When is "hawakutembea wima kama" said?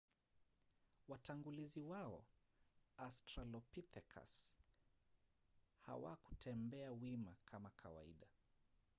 5.81-7.69